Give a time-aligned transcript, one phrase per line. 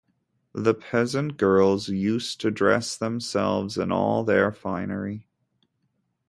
[0.55, 5.27] The peasant girls used to dress themselves in all their finery.